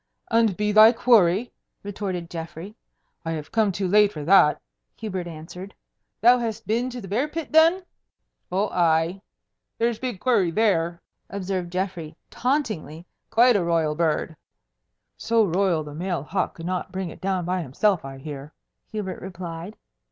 [0.31, 1.53] "And be thy quarry?"
[1.83, 2.73] retorted Geoffrey.
[3.23, 4.59] "I have come too late for that!"
[4.97, 5.75] Hubert answered.
[6.21, 7.83] "Thou hast been to the bear pit, then?"
[8.51, 9.21] "Oh, aye!"
[9.77, 13.05] "There's big quarry there!" observed Geoffrey, tauntingly.
[13.29, 14.35] "Quite a royal bird."
[15.17, 18.53] "So royal the male hawk could not bring it down by himself, I hear,"
[18.91, 19.77] Hubert replied.